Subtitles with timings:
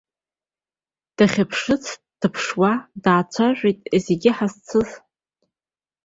[1.17, 1.85] Дахьԥшыц
[2.19, 2.71] дыԥшуа
[3.03, 4.89] даацәажәеит зегь ҳазцыз.